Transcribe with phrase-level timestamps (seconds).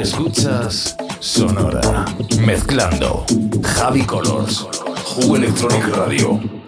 [0.00, 2.06] Escuchas Sonora.
[2.40, 3.26] Mezclando.
[3.62, 4.66] Javi Colors.
[5.04, 6.59] Jugo Electronic Radio.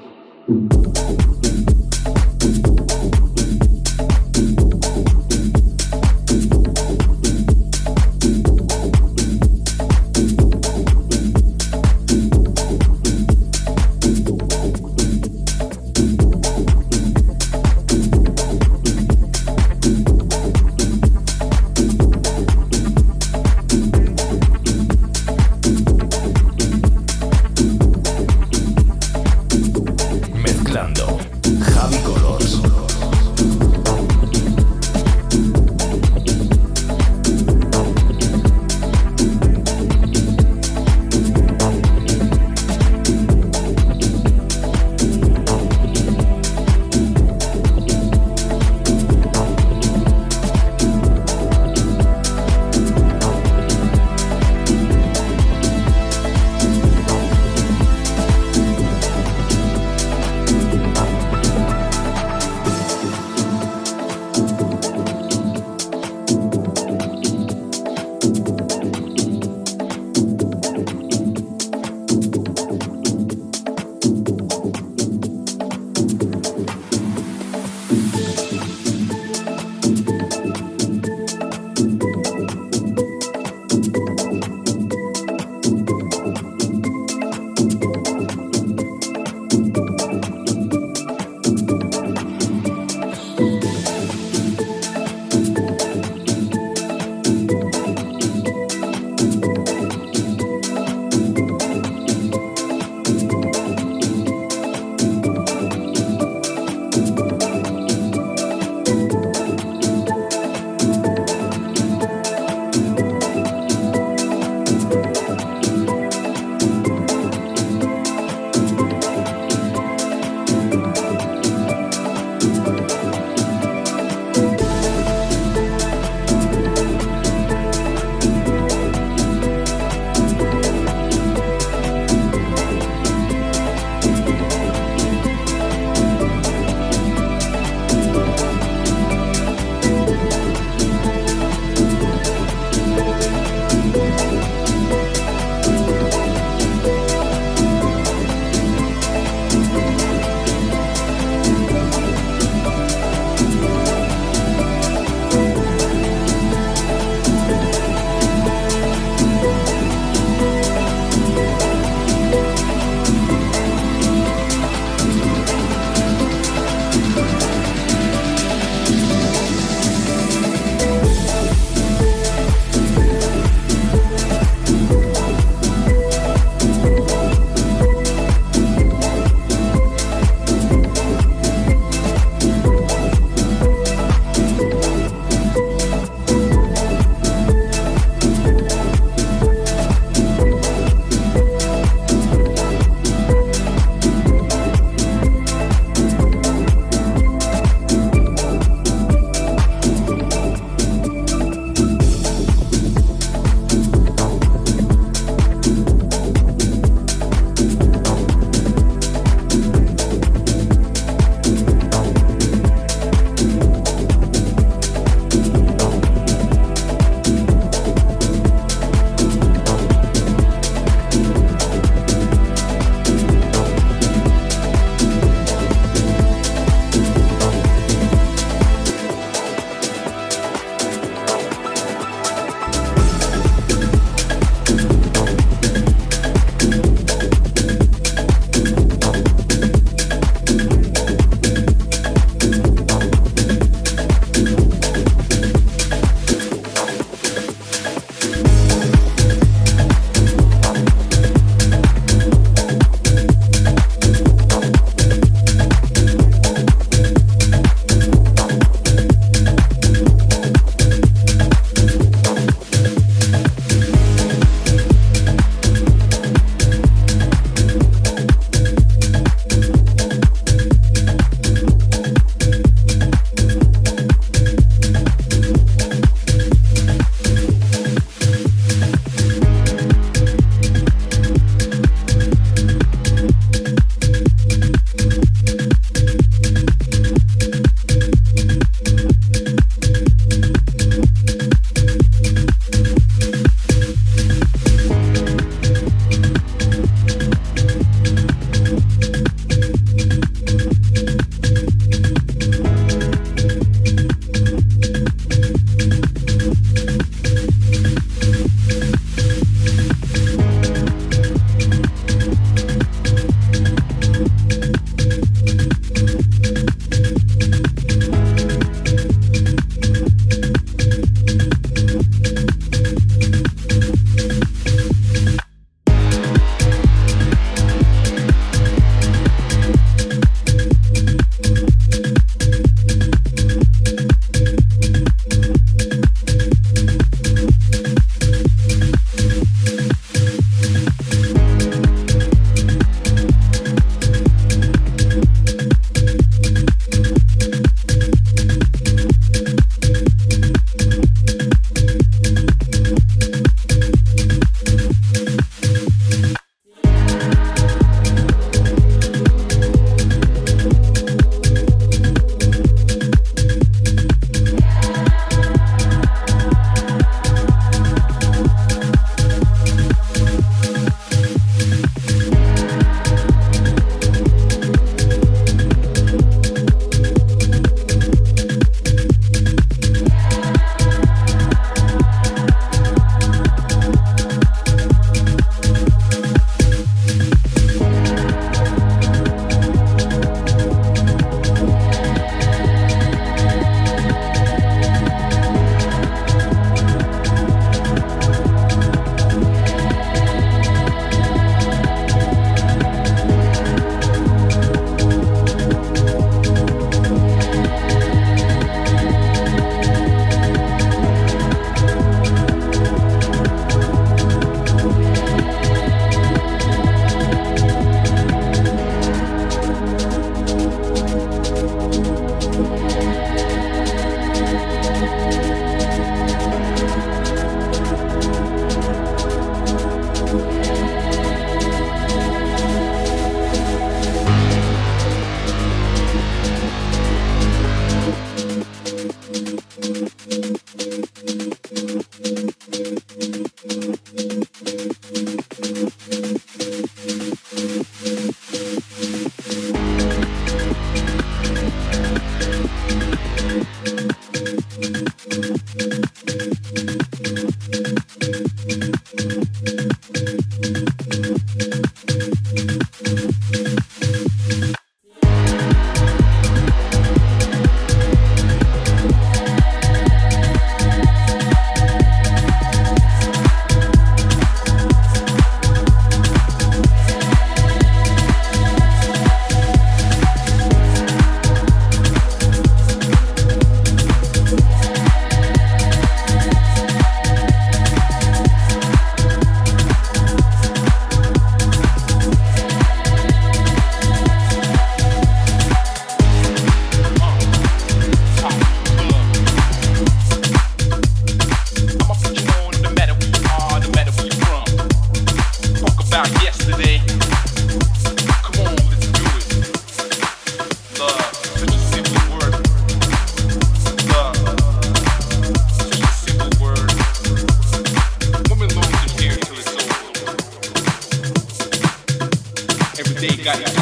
[523.23, 523.81] they gotta do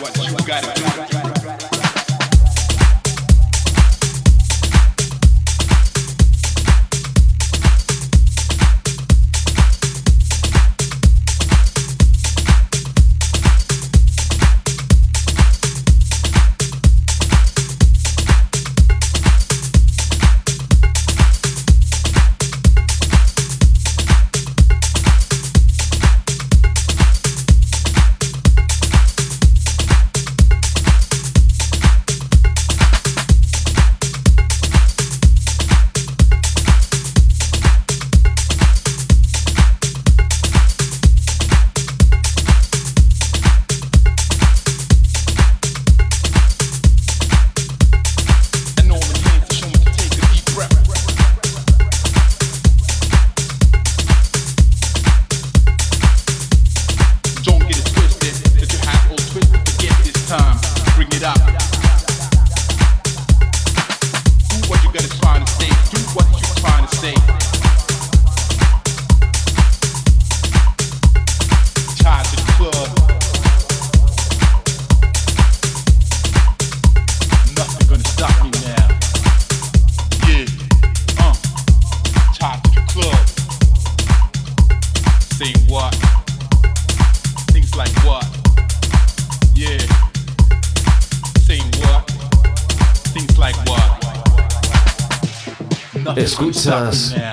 [0.00, 1.77] what you gotta do.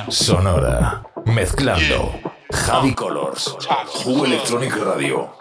[0.08, 1.01] Sonora.
[1.25, 2.13] Mezclando.
[2.51, 3.58] Javi Colors.
[4.03, 5.32] Jugo Electronic Radio.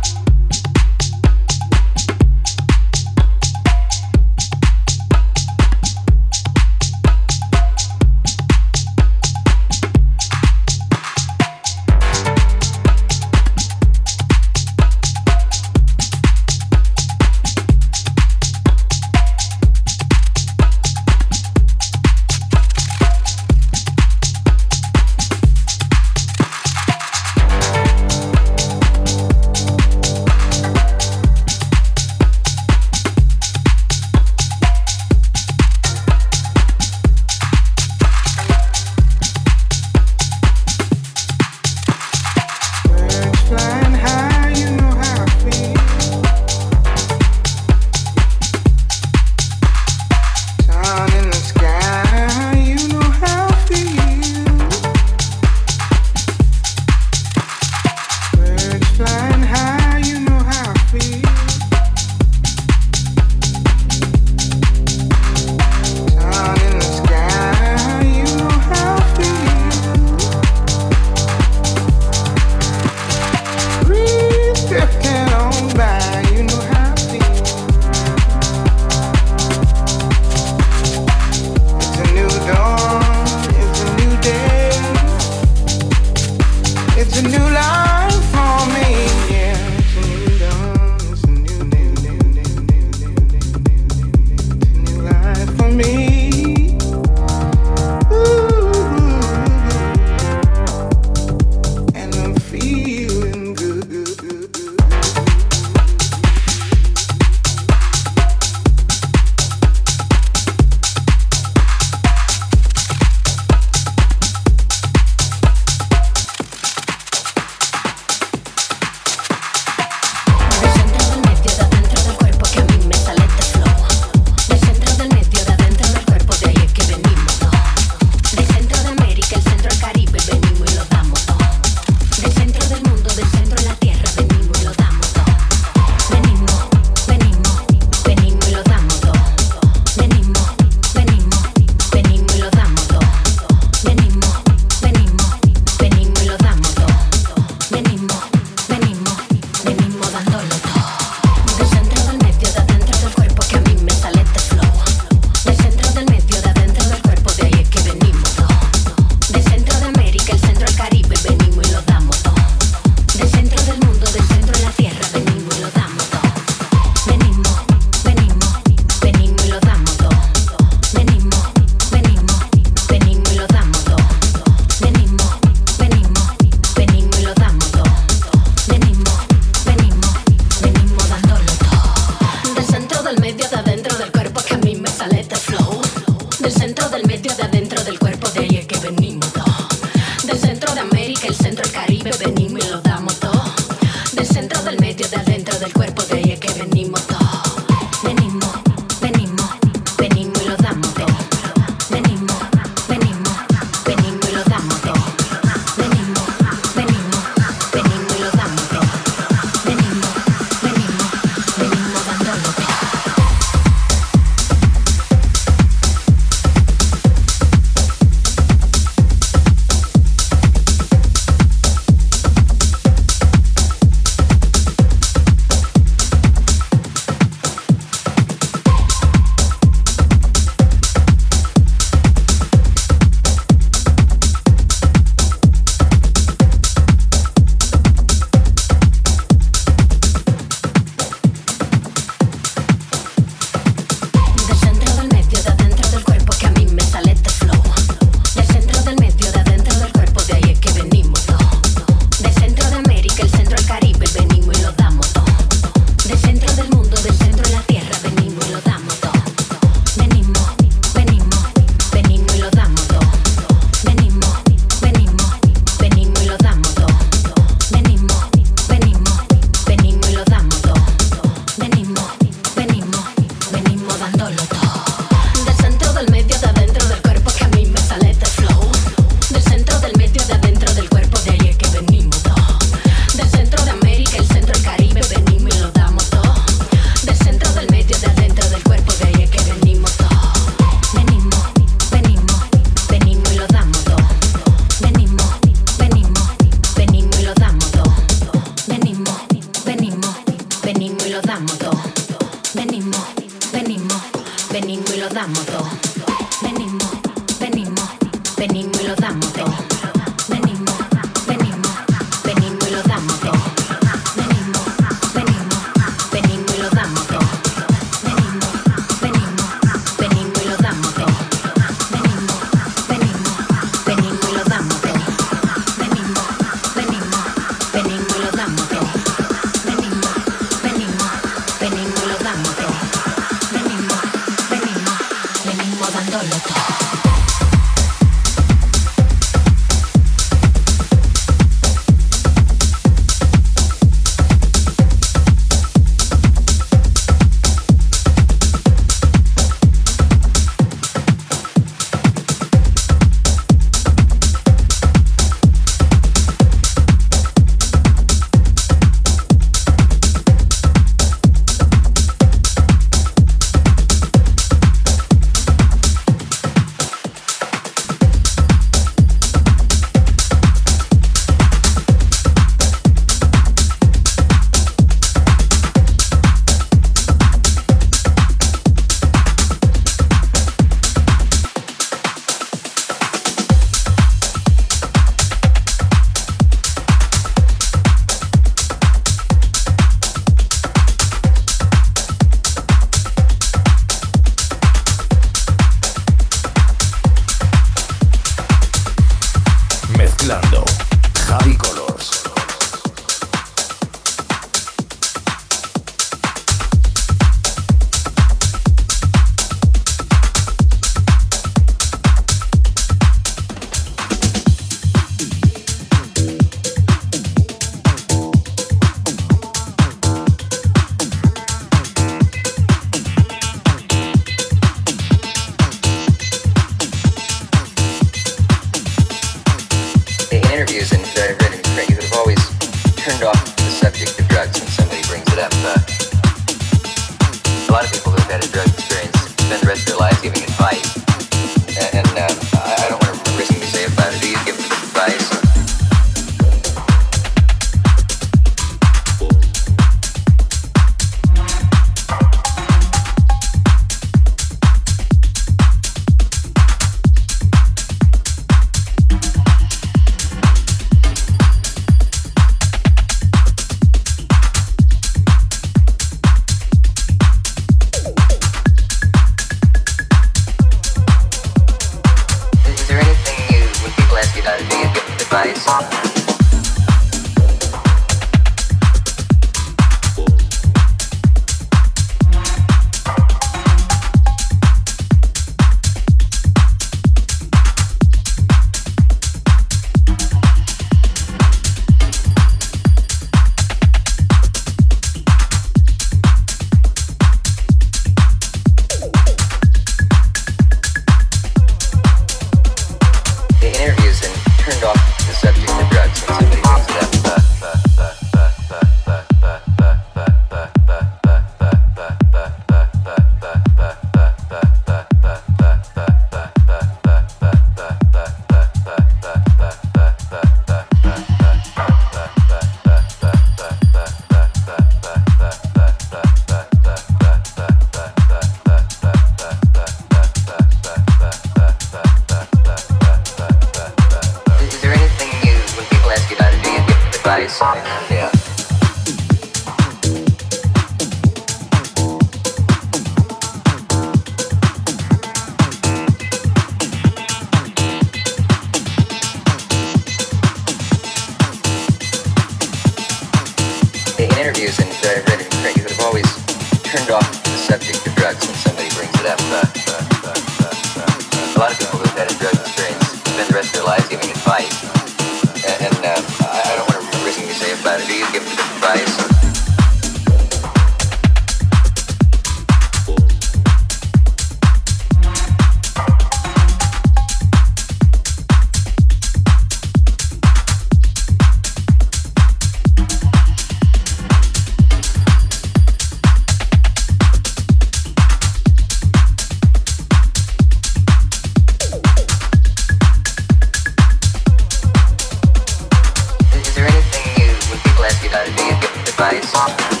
[599.53, 600.00] Peace.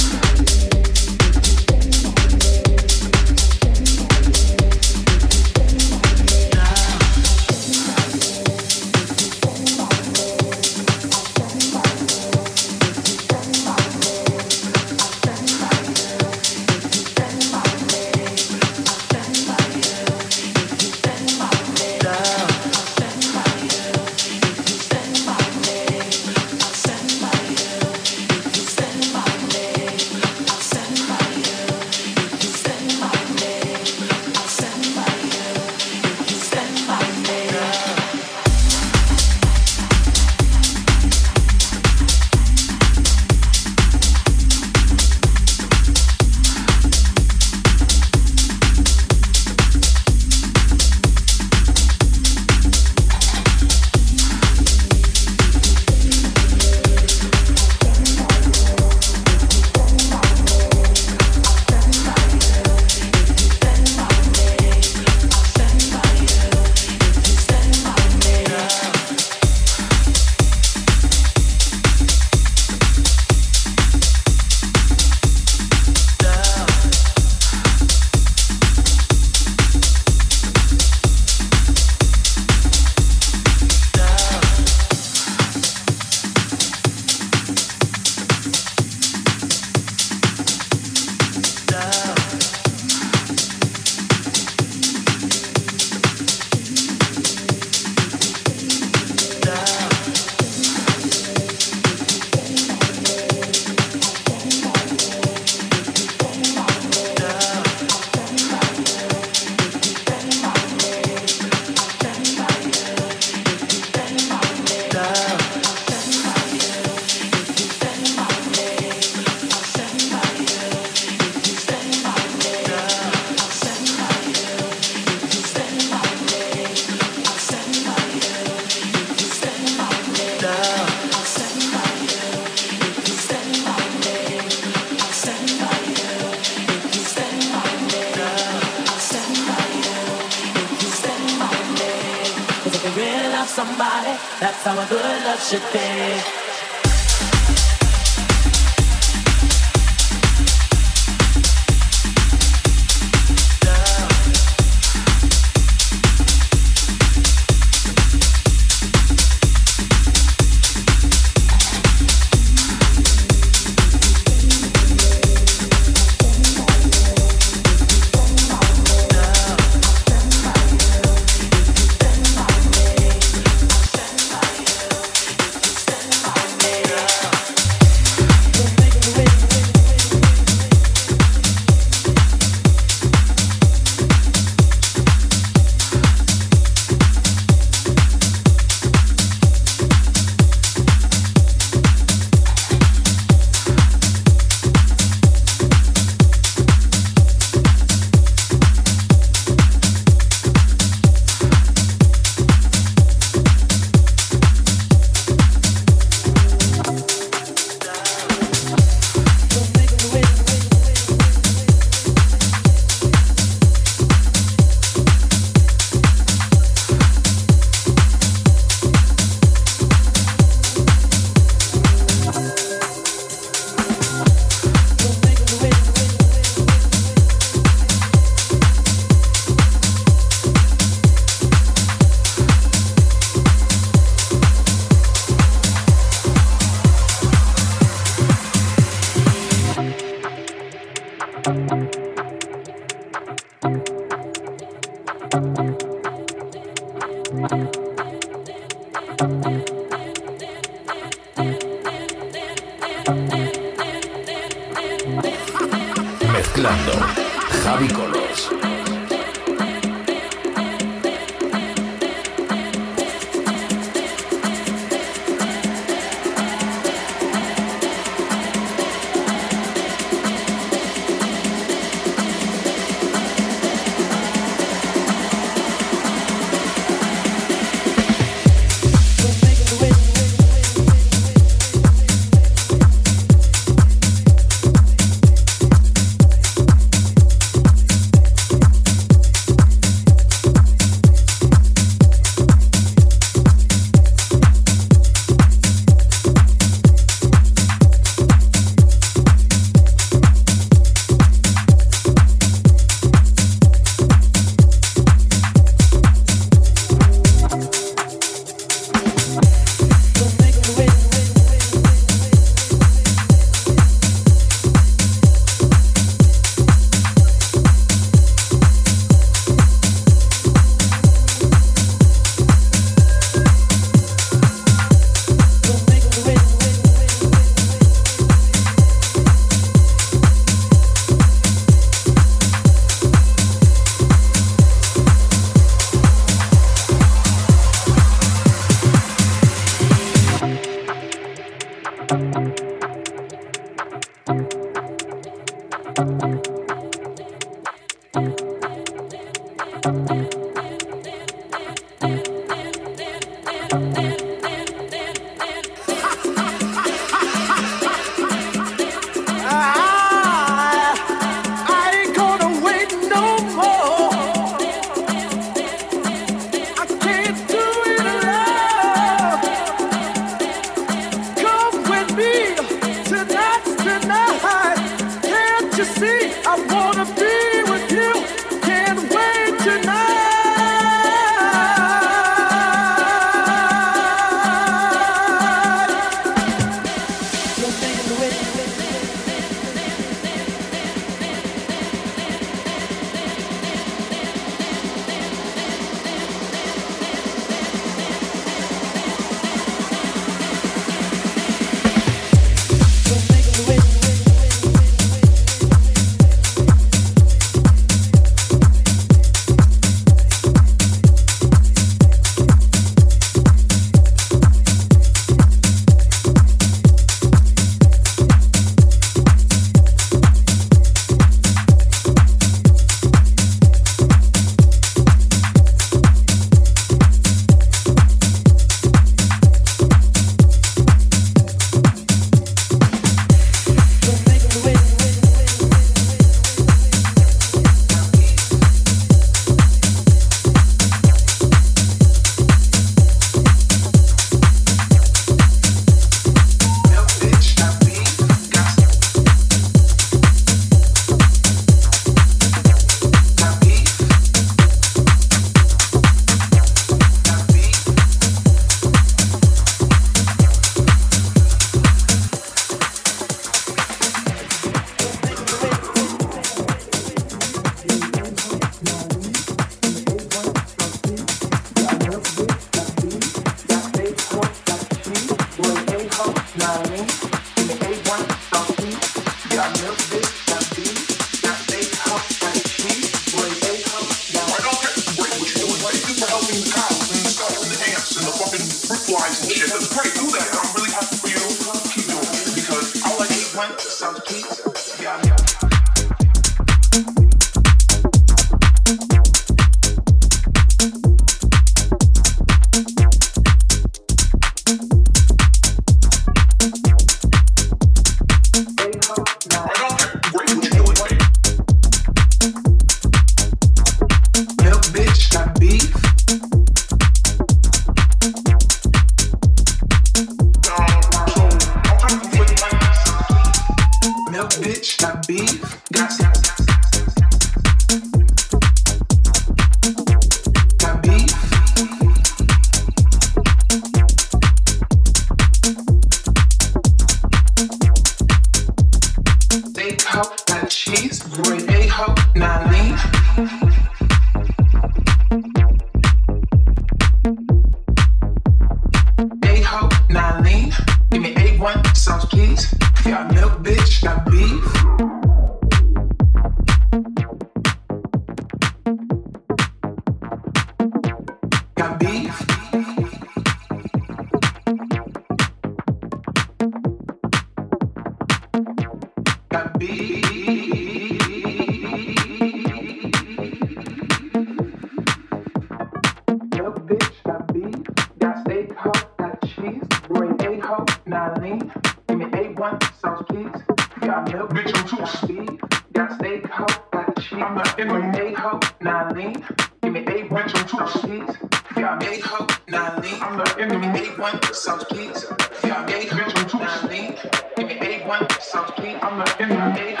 [599.39, 600.00] in my face.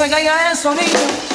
[0.00, 1.29] se caiga eso, niño.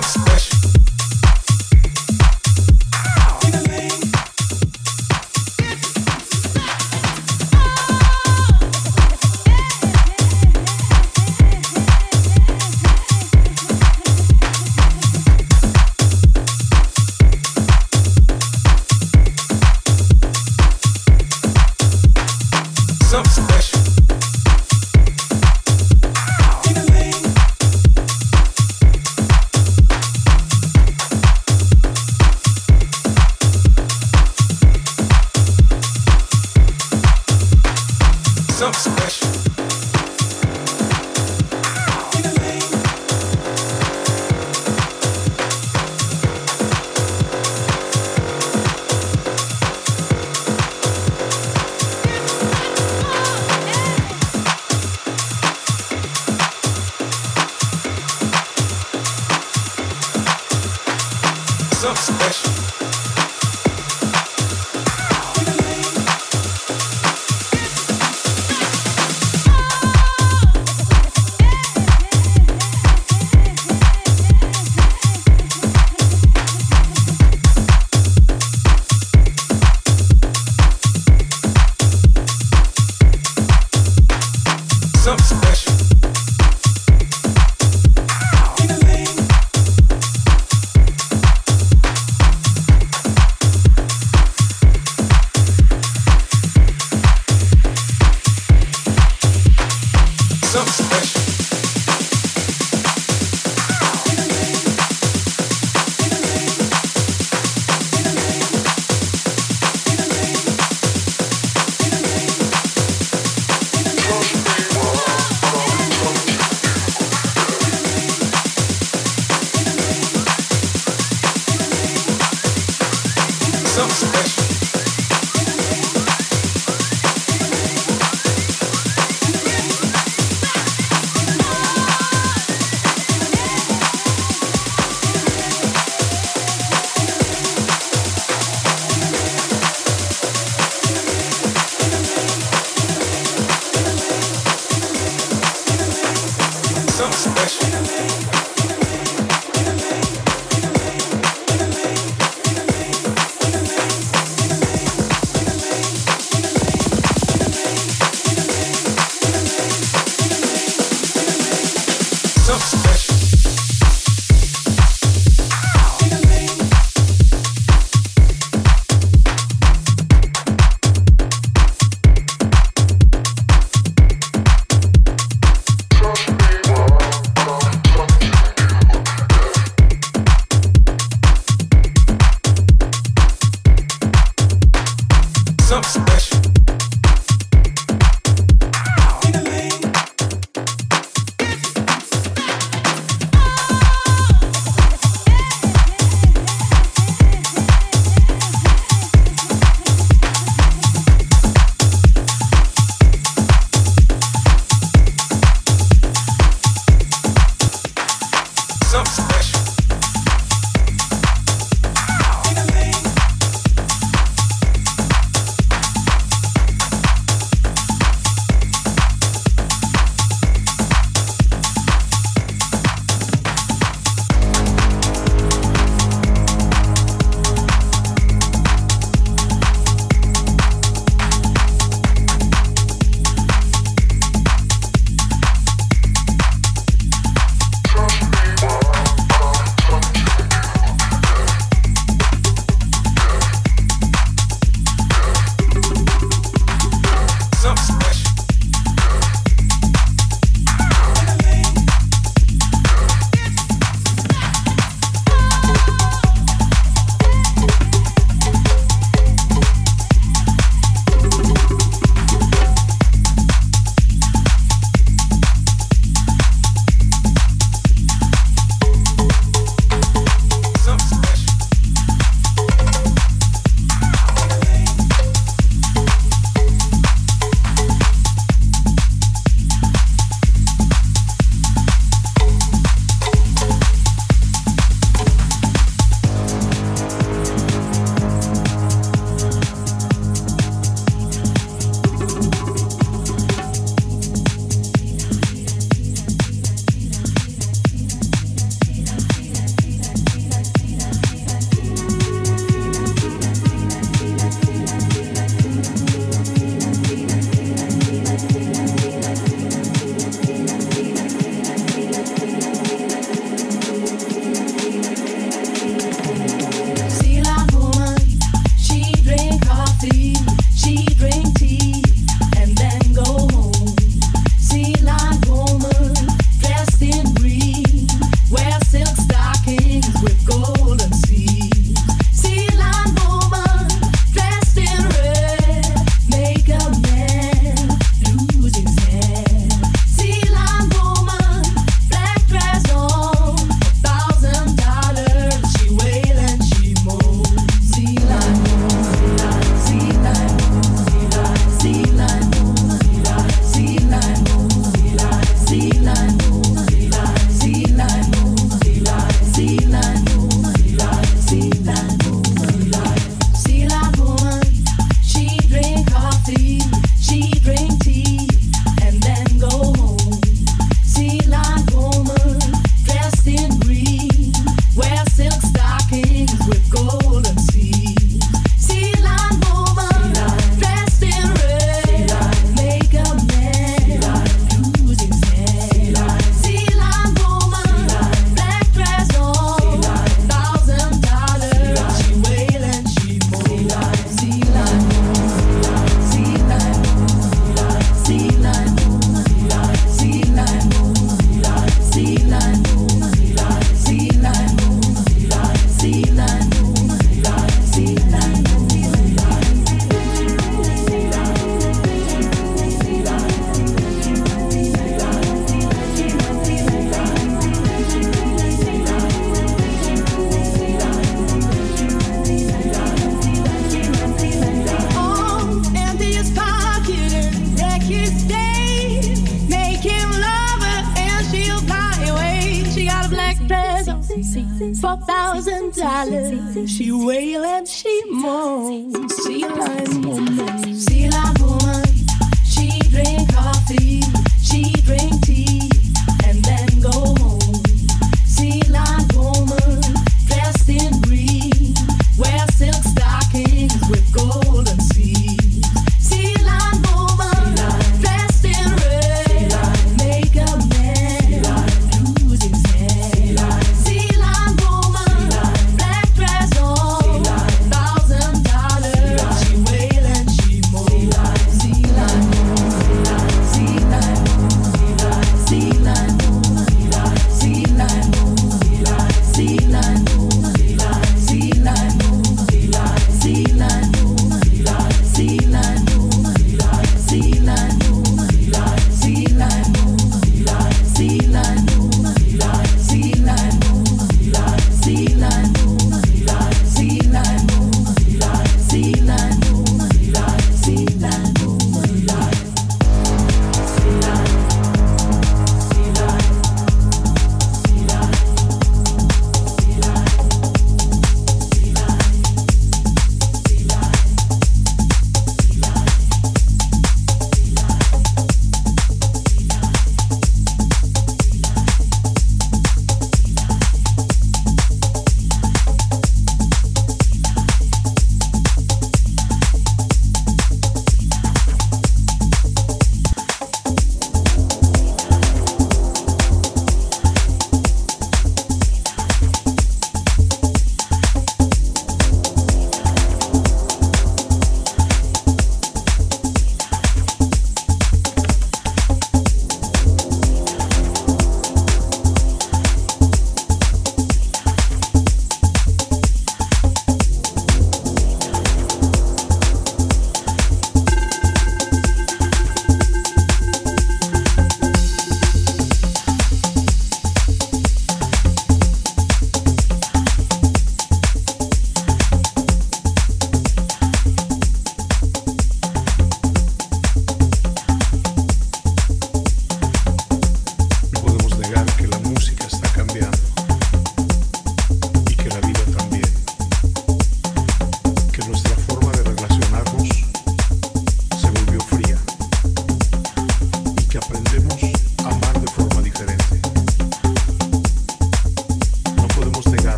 [0.00, 0.61] something special.